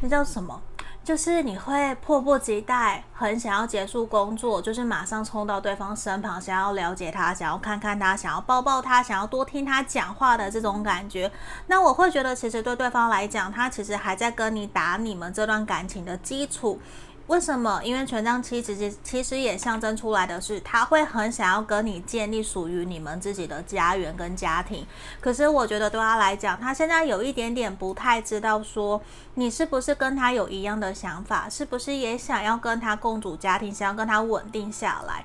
[0.00, 0.62] 那叫什么？
[1.02, 11.28] 就是你会迫不及待，很想要结束工作，就是马上冲到对方身旁，想要了解他，想要看看他，想要抱抱他，想要多听他讲话的这种感觉。
[11.66, 16.80] 那我会觉得，其实对对方来讲，他其实还在跟你打你们这段感情的基础。
[17.28, 17.80] 为什么？
[17.82, 24.86] 因为权杖七其实其实也象征出来的是，他会很想要跟你建立属于你们自己的家园跟家庭。
[25.20, 29.00] 可是我觉得对他来讲，他现在有一点点不太知道说，
[29.34, 35.24] 你是不是跟他有一样的想法，是不是也想要跟他共组家庭，想要跟他稳定下来。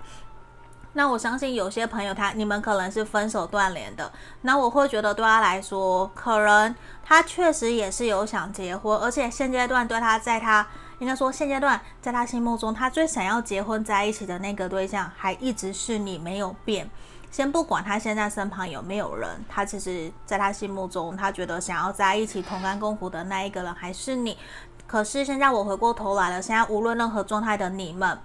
[0.93, 4.09] 那我相信有些朋友他你们可能是分手断联的，
[4.43, 10.65] 那我会觉得对他来说，可能他确实也是有想结婚，而且现阶段对他在他。
[10.99, 16.89] 应该说，现阶段在他心目中，他最想要结婚在一起的那个对象，还一直是你，没有变。
[17.29, 24.37] 先不管他现在身旁有没有人，他其实在他心目中，他觉得想要在一起同甘共苦的那一个人还是你。
[24.87, 28.17] 可是现在我回过头来了，现在无论任何状态的你们，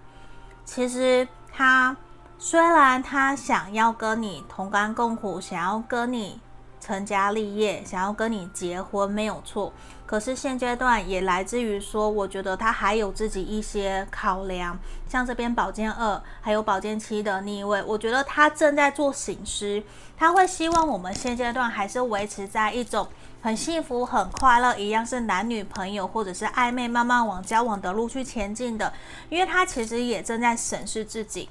[0.64, 1.96] 其实他
[2.38, 6.40] 虽然他想要跟你同甘共苦，想要跟你。
[6.82, 9.72] 成家立业，想要跟你结婚，没有错。
[10.04, 14.76] 可是现阶段也来自于说，我觉得他还有自己一些考量，
[15.08, 19.82] 像这边宝剑二还有宝剑七的逆位，我觉得他正在做醒狮，
[20.16, 23.08] 他会希望我们现阶段还是维持在一种
[23.40, 28.92] 很幸福、很快乐，一样是男女朋友或者是暧昧，慢慢往交往的路去前进的，
[29.30, 31.48] 因为他其实也正在审视自己，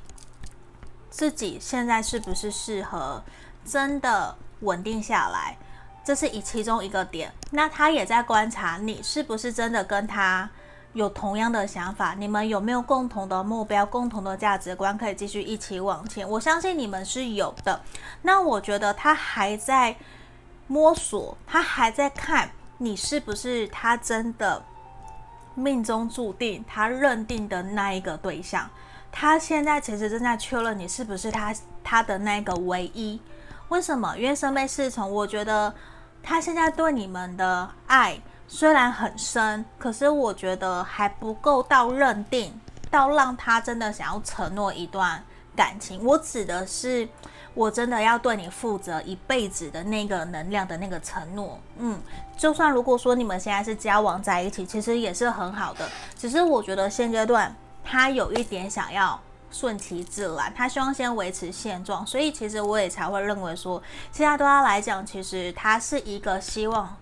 [1.09, 3.23] 自己现在是不是适合
[3.65, 5.57] 真的稳定下来。
[6.03, 10.49] 这是以其中一个点，那他也在观察你是不是真的跟他
[10.93, 16.27] 有同样的想法，你们有没有共同的目标、共同的价值观，可以继续一起往前？
[16.27, 17.79] 我相信你们是有的。
[18.23, 19.95] 那我觉得他还在
[20.65, 22.49] 摸索，他还在看
[22.79, 24.63] 你是不是他真的
[25.53, 28.67] 命中注定、他认定的那一个对象。
[29.11, 31.53] 他现在其实正在确认你是不是他
[31.83, 33.21] 他的那个唯一。
[33.71, 34.17] 为什么？
[34.17, 35.73] 因为圣杯侍从，我觉得
[36.21, 42.59] 他现在对你们的爱虽然很深，可是我觉得还不够到认定，
[42.89, 45.23] 到让他真的想要承诺一段
[45.55, 46.03] 感情。
[46.03, 47.07] 我指的是，
[47.53, 51.57] 我真的要对你负责一辈子的那个能量的那个承诺。
[51.77, 51.97] 嗯，
[52.35, 55.87] 就算如果说你们现在是交往在一起，其实也是很好的。
[56.17, 57.55] 只是我觉得现阶段
[57.85, 59.17] 他有一点想要。
[59.51, 63.81] 顺其自然，他希望先维持现状，所以其实我也才会认为说，
[64.11, 66.95] 现在对他来讲，其实他是一个希望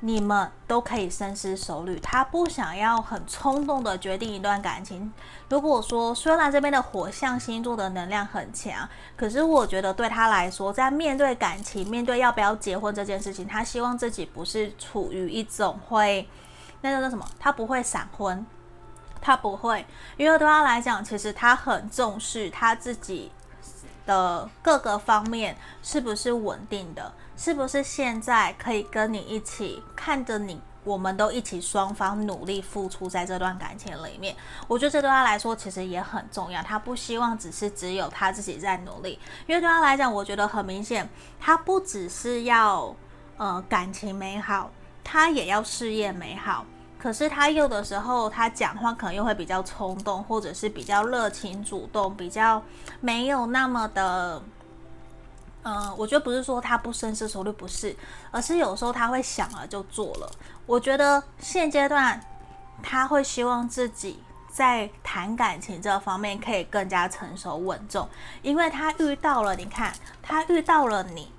[0.00, 5.12] 你们都可以深思熟虑，他不想要很冲动的决定一段感情。
[5.48, 16.28] 如果说虽然这边的火象星座的能量很强，可是我觉得对他来说，在面对感情、面对要不要结婚这件事情，他希望自己不是处于一种会
[16.80, 18.44] 那个叫什么，他不会闪婚。
[19.22, 19.86] 他不会，
[20.18, 23.30] 因为对他来讲，其实他很重视他自己
[24.04, 34.34] 的各个方面是不是稳定的，是不是现在可以跟你一起看着你，我们都一起双方努力付出在这段感情里面。
[34.66, 41.08] 我觉得这对他来说其实也很重要，他不希望只是只有他自己在努力，因为对他来讲，我觉得很明显，
[41.38, 42.92] 他不只是要
[43.36, 44.68] 呃感情美好，
[45.04, 46.66] 他也要事业美好。
[47.02, 52.62] 可是他有的时候，他讲话可能又会比较冲动，或者是比较热情主动，比较
[53.00, 54.40] 没有那么的，
[55.64, 57.96] 呃，我觉得不是说他不深思熟虑，不是，
[58.30, 60.30] 而是有时候他会想了就做了。
[60.64, 62.24] 我觉得现阶段
[62.84, 68.08] 他会希望自己在谈感情这方面可以更加成熟稳重，
[68.42, 69.92] 因为他遇到了，你看，
[70.22, 71.32] 他遇到了你，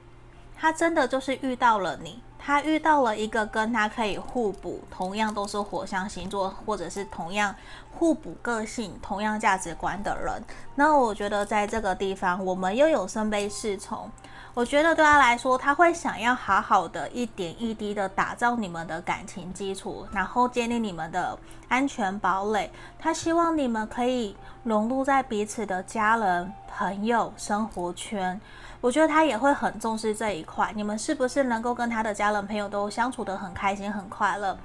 [0.57, 2.22] 他真的就是遇到了你。
[2.45, 7.55] 他遇到了一个跟他可以互补，同样都是火象星座，或者是同样
[7.91, 10.43] 互补个性、同样价值观的人。
[10.75, 14.11] 那我觉得在这个地方，我们又有圣杯侍从。
[14.53, 21.39] 我觉得对他来说，他会想要好好的一点一滴的打造你们的感情基础，然后建立你们的
[21.69, 22.71] 安全堡垒。
[22.99, 28.39] 他希望你们可以融入在彼此的家人、朋友、生活圈。
[28.84, 34.57] 我觉得他也会很重视这一块，你们是不是能够跟他的家人朋友都相处得很开心、很快乐？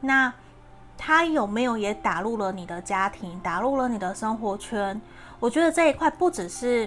[0.00, 0.30] 那
[0.98, 5.00] 他有没有也打入了你的家庭，打入了你的生活圈？
[5.40, 6.86] 我觉得这一块不只是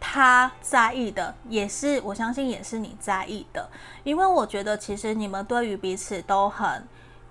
[0.00, 3.68] 他在意的，也是我相信也是你在意的，
[4.02, 6.84] 因为我觉得其实你们对于彼此都很，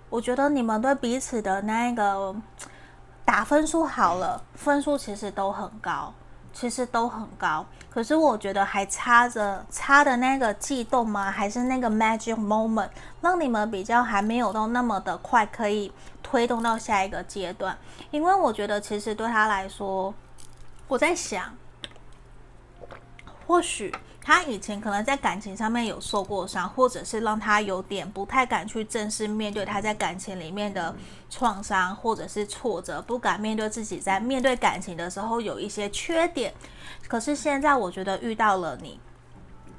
[0.09, 2.33] 我觉得你们对彼此的那个
[3.25, 6.13] 打分数好了，分数其实都很高。
[6.55, 11.29] 其实都很高，可是我觉得还差着差的那个悸动吗？
[11.29, 12.87] 还是那个 magic moment，
[13.19, 15.91] 让你们比较还没有到那么的快，可以
[16.23, 17.77] 推动到下一个阶段。
[18.09, 20.13] 因为我觉得其实对他来说，
[20.87, 21.53] 我在想，
[23.45, 23.93] 或许。
[24.25, 30.95] 他以前可能在感情上面有受过伤，或者是让他有点不太敢去正式面对他在感情里面的
[31.29, 36.51] 创伤，或者是挫折，不敢面对自己在面对感情的时候有一些缺点。
[37.07, 38.99] 可是现在我觉得遇到了你，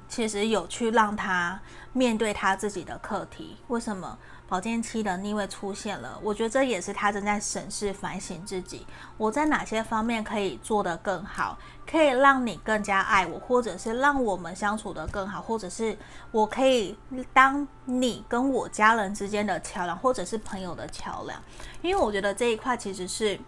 [0.09, 1.61] 其实有去让他
[1.93, 3.57] 面对他自己的课题。
[3.67, 4.17] 为什么？
[4.49, 8.87] 保健期的逆位出现了，我觉得这也是他正在审视、反省自己，
[9.17, 15.99] 我在哪些方面可以做得更好，可以让你更加爱我，或者是让我们相处得更好，或者是
[16.31, 16.97] 我可以
[17.33, 21.43] 当你跟我家人之间的桥梁，或者是朋友的桥梁。
[21.83, 23.39] 因为我觉得这一块其实是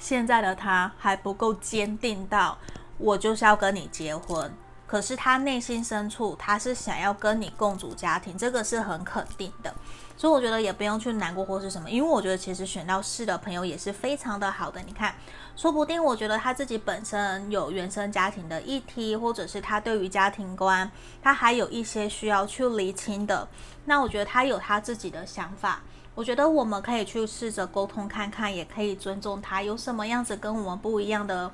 [0.00, 2.56] 现在的他还不够坚定到，
[2.96, 4.50] 我就是要跟你结婚。
[4.86, 9.74] 可是他内心深处他是想要跟你共组家庭，这个是很肯定的。
[10.16, 14.80] 所以我觉得也不用去难过或是什么，因为我觉得其实选到四的朋友也是非常的好的。
[14.82, 15.14] 你看，
[15.54, 20.90] 说不定我觉得他自己本身有原生家庭的议题，或者是他对于家庭观，
[21.22, 23.46] 他还有一些需要去厘清的。
[23.84, 25.82] 那我觉得他有他自己的想法，
[26.14, 31.50] 我觉得我们可以去试着沟通看看，也可以尊重他有什么样子跟我们不一样的。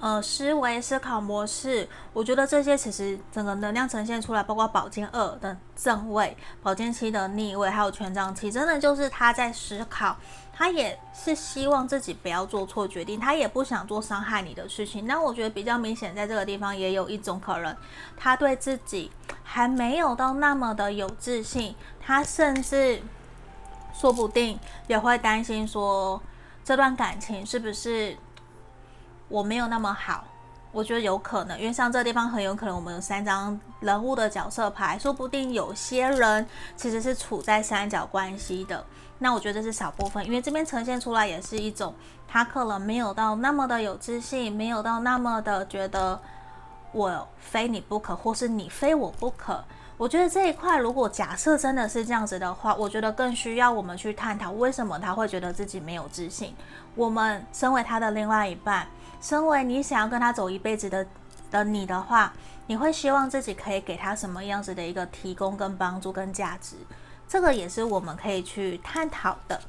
[0.00, 10.16] 呃，思维思考模式，我觉得这些其实整个能量呈现出来，包括宝剑二的正位、宝剑七的逆位，还有权杖七，真的就是他在思考，
[10.54, 15.06] 他也是希望自己不要做错决定，他也不想做伤害你的事情。
[15.06, 17.76] 那我觉得比较明显，在这个地方也有一种可能，
[18.16, 19.10] 他对自己
[19.44, 23.02] 还没有到那么的有自信，他甚至
[23.92, 26.22] 说不定也会担心说，
[26.64, 28.16] 这段感情是不是。
[29.30, 30.24] 我没有那么好，
[30.72, 38.84] 我觉得有可能，因为像这个地方很有可能我们有三张人物的角色牌，说不定有些人其实是处在三角关系的。
[39.20, 41.94] 那我觉得这是少部分，因为这边呈现出来也是一种
[42.26, 46.20] 他可能没有到那么的有自信，没有到那么的觉得
[46.92, 49.62] 我非你不可，或是你非我不可。
[49.96, 56.56] 我觉得这一块如果假设真的是这样子的话，我觉得更需要我们去探讨为什么他会觉得自己没有自信。
[56.94, 58.88] 我们身为他的另外一半。
[59.20, 61.06] 身为你想要跟他走一辈子的
[61.50, 62.32] 的你的话，
[62.66, 66.76] 你会希望自己可以给他什么样子的一个提供跟帮助跟价值？
[67.28, 69.60] 这个也是我们可以去探讨的。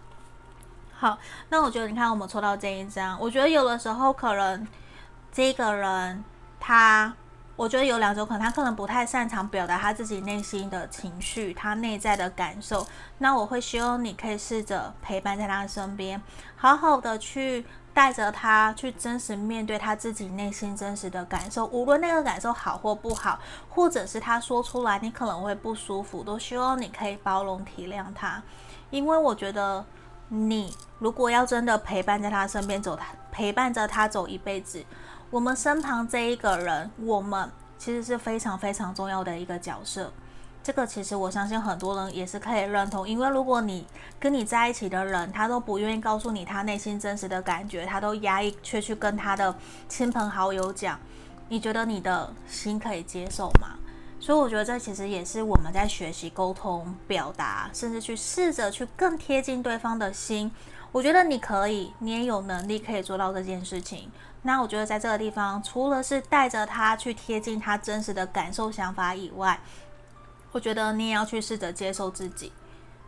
[0.93, 1.17] 好，
[1.49, 4.67] 那我觉得你看我们抽到这一张，我觉得有的时候可能
[5.31, 6.23] 这个人
[6.59, 7.13] 他，
[7.55, 12.87] 我觉得有两种可能，他可能不太擅长表达他自己内心的情绪，他内在的感受。
[13.17, 16.21] 那我会希望你可以试着陪伴在他身边，
[16.55, 17.65] 好好的去。
[17.93, 23.39] 带着他去真实面对他自己内心真实的感受，无论那个感受好或不好，
[23.69, 28.41] 或者是他说出来你可能会不舒服，都希望你可以包容体谅他。
[28.89, 29.85] 因为我觉得
[30.29, 32.97] 你如果要真的陪伴在他身边走，
[33.31, 34.83] 陪伴着他走一辈子，
[35.29, 40.11] 我们身旁这一个人，我们其实是非常非常重要的一个角色。
[40.63, 43.85] 这个其实我相信很多人也是可以认同，因为如果你
[44.19, 49.55] 跟你在一起的人，他都不愿意告诉你他内心真实的感觉，他都压抑却去跟他的
[49.89, 50.99] 亲朋好友讲，
[51.49, 53.69] 你觉得你的心可以接受吗？
[54.19, 60.51] 所以我觉得这其实也是我们在学习沟通、表达，甚至去试着去更贴近对方的心。
[60.91, 64.11] 我觉得你可以，你也有能力可以做到这件事情。
[64.43, 69.59] 那我觉得在这个地方，除了是带着他去贴近他真实的感受、想法以外，
[70.51, 72.51] 我觉得你也要去试着接受自己，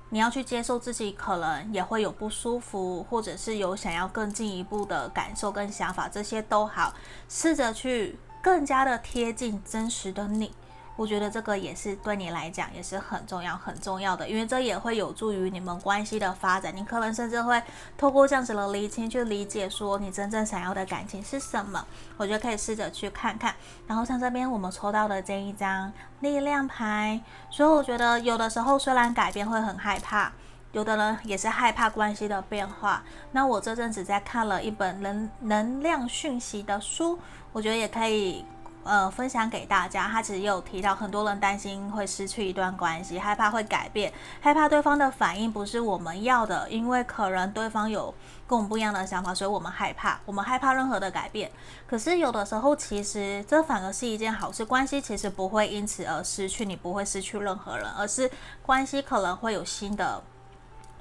[0.10, 6.94] 你要去接受自己，可能也会有不舒服，或者是有想要更进一步的感受跟想法，这些都好，
[7.28, 10.52] 试着去更加的贴近真实的你。
[10.96, 16.76] 我觉得这个也是对你来讲也是很重要、很重要的，因为这也会有助于你们关系的发展。
[16.76, 17.60] 你可能甚至会
[17.98, 21.84] 透过这样子的厘清去理解，说你真正想要的感情是什么。
[22.16, 23.56] 我觉得可以试着去看看。
[23.88, 27.20] 然后像这边我们抽到的这一张力量牌，
[27.50, 30.32] 所以我觉得有的时候虽然改变会很害怕，
[30.74, 33.04] 有的人也是害怕关系的变化。
[33.32, 37.18] 那我这阵子在看了一本能能量讯息的书，
[37.52, 38.46] 我觉得也可以。
[38.84, 44.12] 呃，分享给大家，他其实也有提到，很多人担心会失去一段关系，害怕会改变，
[44.42, 48.14] 害怕对方的反应不是我们要的，因为可能对方有
[48.46, 51.50] 跟我们不一样的想法，所以我们害怕，我们害怕任何的改变。
[51.88, 58.30] 可是有的时候，其实这反而是一件好事，关系其实不会因此而失去，你不会失去任何人，而是
[58.62, 60.22] 关系可能会有新的，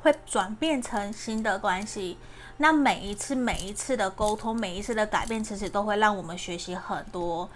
[0.03, 2.17] 会转变成新的关系。
[2.59, 7.49] 那每一次每一次的沟通，每一次的改变，其实都会让我们学习很多。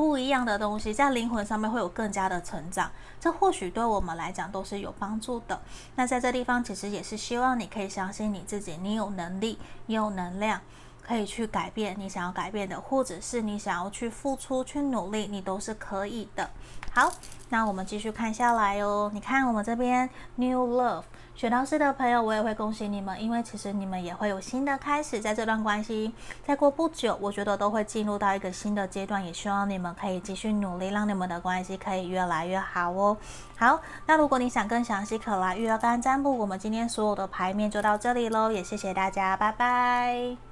[0.00, 2.90] 不一样的东西，在灵魂上面会有更加的成长，
[3.20, 5.60] 这或许对我们来讲都是有帮助的。
[5.94, 10.58] 那在这地方，其实也是希望你可以相信你自己，你有能力，你有能量，
[11.06, 16.48] 可以去改变你想要改变的，或者是你想要去付出、去努力，你都是可以的。
[16.92, 17.12] 好，
[17.50, 19.10] 那我们继续看下来哦。
[19.12, 21.04] 你看我们这边 New Love。
[21.40, 26.12] 选到师的朋友，我也会恭喜你们，因为其实你们也会有新的开始，在这段关系，
[26.46, 33.16] 再过不久，我觉得都会进入到一个新的阶段，也希望你们可以继续努力，让你们的关系可以越来越好哦。
[33.56, 40.49] 好，那如果你想更详细可来预约干占卜，我们今天所有的牌面就到这里喽，也谢谢大家，拜拜。